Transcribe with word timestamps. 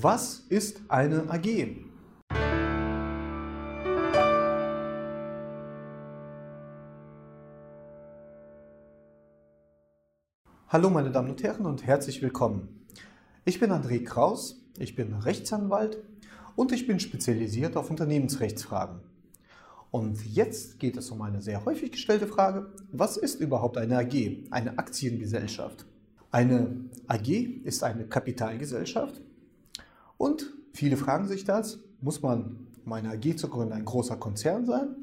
Was 0.00 0.44
ist 0.48 0.80
eine 0.86 1.28
AG? 1.28 1.74
Hallo 10.68 10.90
meine 10.90 11.10
Damen 11.10 11.30
und 11.30 11.42
Herren 11.42 11.66
und 11.66 11.84
herzlich 11.84 12.22
willkommen. 12.22 12.86
Ich 13.44 13.58
bin 13.58 13.72
André 13.72 14.04
Kraus, 14.04 14.64
ich 14.78 14.94
bin 14.94 15.14
Rechtsanwalt 15.14 15.98
und 16.54 16.70
ich 16.70 16.86
bin 16.86 17.00
spezialisiert 17.00 17.76
auf 17.76 17.90
Unternehmensrechtsfragen. 17.90 19.00
Und 19.90 20.24
jetzt 20.24 20.78
geht 20.78 20.96
es 20.96 21.10
um 21.10 21.22
eine 21.22 21.42
sehr 21.42 21.64
häufig 21.64 21.90
gestellte 21.90 22.28
Frage, 22.28 22.72
was 22.92 23.16
ist 23.16 23.40
überhaupt 23.40 23.76
eine 23.76 23.98
AG, 23.98 24.44
eine 24.52 24.78
Aktiengesellschaft? 24.78 25.86
Eine 26.30 26.84
AG 27.08 27.28
ist 27.64 27.82
eine 27.82 28.06
Kapitalgesellschaft 28.06 29.22
und 30.18 30.52
viele 30.74 30.96
fragen 30.96 31.26
sich 31.26 31.44
das, 31.44 31.78
muss 32.00 32.20
man, 32.20 32.66
um 32.84 32.92
eine 32.92 33.10
AG 33.10 33.36
zu 33.36 33.48
gründen, 33.48 33.72
ein 33.72 33.84
großer 33.84 34.16
Konzern 34.16 34.66
sein? 34.66 34.96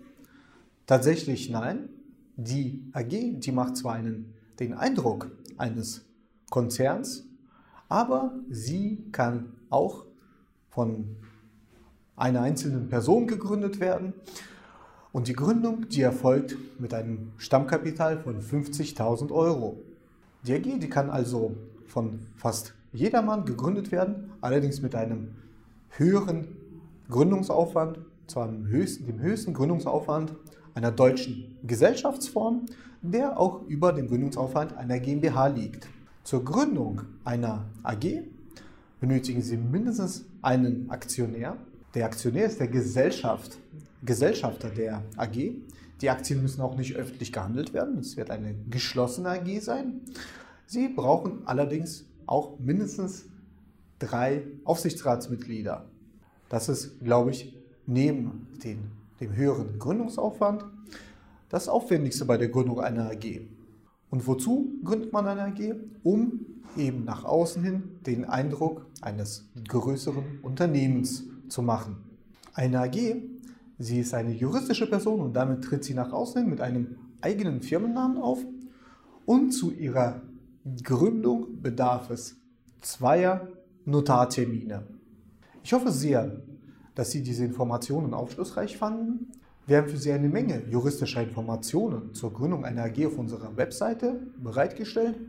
Tatsächlich 0.85 1.49
nein. 1.49 1.89
Die 2.37 2.83
AG, 2.93 3.39
die 3.39 3.51
macht 3.51 3.77
zwar 3.77 3.93
einen, 3.93 4.33
den 4.59 4.73
Eindruck 4.73 5.31
eines 5.57 6.05
Konzerns, 6.49 7.25
aber 7.87 8.33
sie 8.49 9.05
kann 9.11 9.53
auch 9.69 10.05
von 10.69 11.15
einer 12.17 12.41
einzelnen 12.41 12.89
Person 12.89 13.27
gegründet 13.27 13.79
werden. 13.79 14.13
Und 15.13 15.29
die 15.29 15.33
Gründung, 15.33 15.87
die 15.87 16.01
erfolgt 16.01 16.57
mit 16.77 16.93
einem 16.93 17.31
Stammkapital 17.37 18.19
von 18.19 18.41
50.000 18.41 19.31
Euro. 19.31 19.81
Die 20.45 20.53
AG, 20.53 20.79
die 20.79 20.89
kann 20.89 21.09
also 21.09 21.55
von 21.87 22.19
fast 22.35 22.73
jedermann 22.95 23.45
gegründet 23.45 23.91
werden, 23.91 24.31
allerdings 24.41 24.81
mit 24.81 24.95
einem 24.95 25.35
höheren 25.89 26.47
Gründungsaufwand, 27.09 27.99
zwar 28.27 28.47
dem 28.47 28.67
höchsten, 28.67 29.05
dem 29.05 29.19
höchsten 29.19 29.53
Gründungsaufwand 29.53 30.33
einer 30.73 30.91
deutschen 30.91 31.57
Gesellschaftsform, 31.63 32.65
der 33.01 33.39
auch 33.39 33.61
über 33.67 33.93
dem 33.93 34.07
Gründungsaufwand 34.07 34.75
einer 34.75 34.99
GmbH 34.99 35.47
liegt. 35.47 35.87
Zur 36.23 36.43
Gründung 36.43 37.01
einer 37.23 37.65
AG 37.83 38.23
benötigen 38.99 39.41
Sie 39.41 39.57
mindestens 39.57 40.25
einen 40.41 40.89
Aktionär. 40.89 41.57
Der 41.93 42.05
Aktionär 42.05 42.47
ist 42.47 42.59
der 42.59 42.67
Gesellschaft, 42.67 43.59
Gesellschafter 44.03 44.69
der 44.69 45.03
AG. 45.17 45.51
Die 46.01 46.09
Aktien 46.09 46.41
müssen 46.41 46.61
auch 46.61 46.75
nicht 46.75 46.95
öffentlich 46.95 47.31
gehandelt 47.31 47.73
werden. 47.73 47.99
Es 47.99 48.17
wird 48.17 48.31
eine 48.31 48.55
geschlossene 48.69 49.29
AG 49.29 49.59
sein. 49.61 50.01
Sie 50.65 50.87
brauchen 50.89 51.43
allerdings 51.45 52.05
auch 52.27 52.59
mindestens 52.59 53.25
drei 53.99 54.43
Aufsichtsratsmitglieder. 54.63 55.85
Das 56.49 56.69
ist, 56.69 56.99
glaube 57.03 57.31
ich, 57.31 57.55
neben 57.85 58.47
den, 58.63 58.91
dem 59.19 59.35
höheren 59.35 59.79
Gründungsaufwand 59.79 60.65
das 61.49 61.69
Aufwendigste 61.69 62.25
bei 62.25 62.37
der 62.37 62.49
Gründung 62.49 62.79
einer 62.79 63.11
AG. 63.11 63.41
Und 64.09 64.27
wozu 64.27 64.73
gründet 64.83 65.13
man 65.13 65.27
eine 65.27 65.43
AG? 65.43 65.75
Um 66.03 66.45
eben 66.77 67.05
nach 67.05 67.23
außen 67.23 67.63
hin 67.63 67.83
den 68.05 68.25
Eindruck 68.25 68.85
eines 69.01 69.49
größeren 69.67 70.39
Unternehmens 70.41 71.23
zu 71.47 71.61
machen. 71.61 71.97
Eine 72.53 72.81
AG, 72.81 73.15
sie 73.79 73.99
ist 73.99 74.13
eine 74.13 74.31
juristische 74.31 74.87
Person 74.87 75.21
und 75.21 75.33
damit 75.33 75.63
tritt 75.63 75.83
sie 75.83 75.93
nach 75.93 76.11
außen 76.11 76.41
hin 76.41 76.49
mit 76.49 76.61
einem 76.61 76.97
eigenen 77.21 77.61
Firmennamen 77.61 78.17
auf 78.17 78.39
und 79.25 79.51
zu 79.51 79.71
ihrer 79.71 80.21
Gründung 80.83 81.61
bedarf 81.61 82.09
es 82.09 82.37
zweier 82.81 83.49
Notartermine. 83.85 84.83
Ich 85.63 85.73
hoffe 85.73 85.91
sehr, 85.91 86.41
dass 86.95 87.11
Sie 87.11 87.21
diese 87.21 87.45
Informationen 87.45 88.15
aufschlussreich 88.15 88.75
fanden. 88.75 89.31
Wir 89.67 89.77
haben 89.77 89.89
für 89.89 89.97
Sie 89.97 90.11
eine 90.11 90.27
Menge 90.27 90.63
juristischer 90.67 91.21
Informationen 91.21 92.15
zur 92.15 92.33
Gründung 92.33 92.65
einer 92.65 92.85
AG 92.85 93.05
auf 93.05 93.19
unserer 93.19 93.55
Webseite 93.57 94.19
bereitgestellt. 94.37 95.19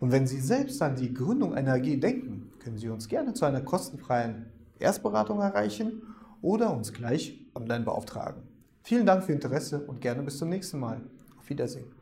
Und 0.00 0.10
wenn 0.10 0.26
Sie 0.26 0.40
selbst 0.40 0.82
an 0.82 0.96
die 0.96 1.14
Gründung 1.14 1.54
einer 1.54 1.74
AG 1.74 2.00
denken, 2.00 2.50
können 2.58 2.76
Sie 2.76 2.88
uns 2.88 3.06
gerne 3.06 3.32
zu 3.32 3.44
einer 3.44 3.60
kostenfreien 3.60 4.46
Erstberatung 4.80 5.38
erreichen 5.38 6.02
oder 6.42 6.74
uns 6.74 6.92
gleich 6.92 7.46
online 7.54 7.84
beauftragen. 7.84 8.42
Vielen 8.82 9.06
Dank 9.06 9.22
für 9.22 9.30
Ihr 9.30 9.36
Interesse 9.36 9.86
und 9.86 10.00
gerne 10.00 10.24
bis 10.24 10.38
zum 10.38 10.48
nächsten 10.48 10.80
Mal. 10.80 11.00
Auf 11.38 11.48
Wiedersehen. 11.48 11.99